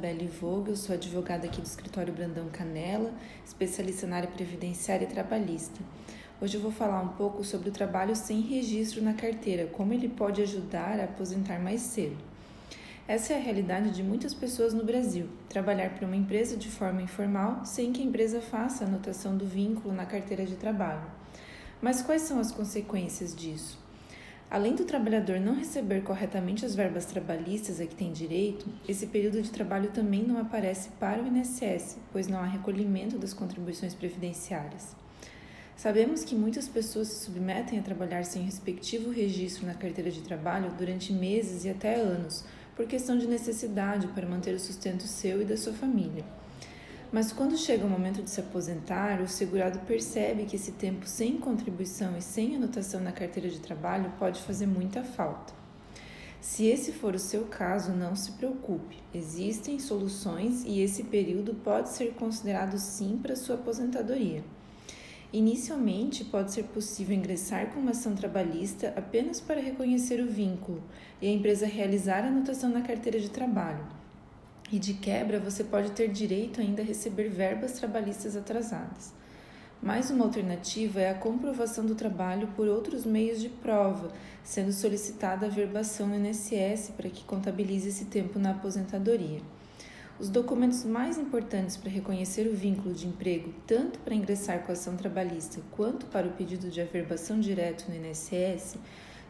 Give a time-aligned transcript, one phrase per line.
[0.00, 3.12] Isabelle Vogel, sou advogada aqui do escritório Brandão Canela,
[3.44, 5.78] especialista na área previdenciária e trabalhista.
[6.40, 10.08] Hoje eu vou falar um pouco sobre o trabalho sem registro na carteira, como ele
[10.08, 12.16] pode ajudar a aposentar mais cedo.
[13.06, 17.02] Essa é a realidade de muitas pessoas no Brasil: trabalhar para uma empresa de forma
[17.02, 21.04] informal sem que a empresa faça a anotação do vínculo na carteira de trabalho.
[21.82, 23.78] Mas quais são as consequências disso?
[24.50, 29.40] Além do trabalhador não receber corretamente as verbas trabalhistas a que tem direito, esse período
[29.40, 34.96] de trabalho também não aparece para o INSS, pois não há recolhimento das contribuições previdenciárias.
[35.76, 40.72] Sabemos que muitas pessoas se submetem a trabalhar sem respectivo registro na carteira de trabalho
[40.76, 45.44] durante meses e até anos, por questão de necessidade para manter o sustento seu e
[45.44, 46.24] da sua família.
[47.12, 51.38] Mas quando chega o momento de se aposentar, o segurado percebe que esse tempo sem
[51.38, 55.52] contribuição e sem anotação na carteira de trabalho pode fazer muita falta.
[56.40, 59.02] Se esse for o seu caso, não se preocupe.
[59.12, 64.44] Existem soluções e esse período pode ser considerado sim para sua aposentadoria.
[65.32, 70.80] Inicialmente, pode ser possível ingressar com uma ação trabalhista apenas para reconhecer o vínculo
[71.20, 73.99] e a empresa realizar a anotação na carteira de trabalho
[74.72, 79.12] e de quebra você pode ter direito ainda a receber verbas trabalhistas atrasadas.
[79.82, 84.12] Mais uma alternativa é a comprovação do trabalho por outros meios de prova,
[84.44, 89.40] sendo solicitada a verbação no INSS para que contabilize esse tempo na aposentadoria.
[90.18, 94.74] Os documentos mais importantes para reconhecer o vínculo de emprego, tanto para ingressar com a
[94.74, 98.76] ação trabalhista quanto para o pedido de averbação direto no INSS,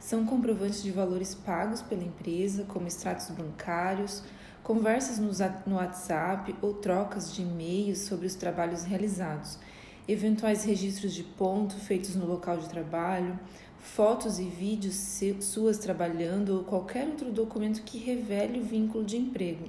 [0.01, 4.25] são comprovantes de valores pagos pela empresa, como extratos bancários,
[4.71, 9.59] conversas no WhatsApp ou trocas de e-mails sobre os trabalhos realizados,
[10.07, 13.37] eventuais registros de ponto feitos no local de trabalho,
[13.81, 14.95] fotos e vídeos
[15.41, 19.65] suas trabalhando ou qualquer outro documento que revele o vínculo de emprego.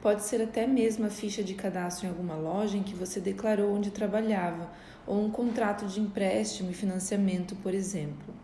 [0.00, 3.72] Pode ser até mesmo a ficha de cadastro em alguma loja em que você declarou
[3.72, 4.72] onde trabalhava,
[5.06, 8.34] ou um contrato de empréstimo e financiamento, por exemplo.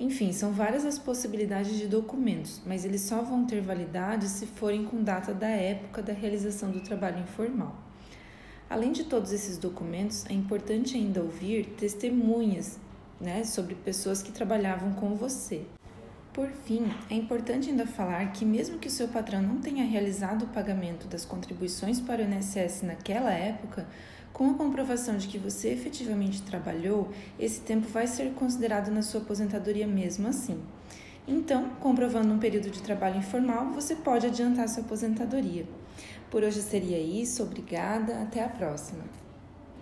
[0.00, 4.84] Enfim, são várias as possibilidades de documentos, mas eles só vão ter validade se forem
[4.84, 7.76] com data da época da realização do trabalho informal.
[8.70, 12.78] Além de todos esses documentos, é importante ainda ouvir testemunhas
[13.20, 15.62] né, sobre pessoas que trabalhavam com você.
[16.32, 20.44] Por fim, é importante ainda falar que, mesmo que o seu patrão não tenha realizado
[20.44, 23.86] o pagamento das contribuições para o INSS naquela época,
[24.32, 29.20] com a comprovação de que você efetivamente trabalhou, esse tempo vai ser considerado na sua
[29.20, 30.62] aposentadoria mesmo assim.
[31.26, 35.66] Então, comprovando um período de trabalho informal, você pode adiantar sua aposentadoria.
[36.30, 39.02] Por hoje seria isso, obrigada, até a próxima.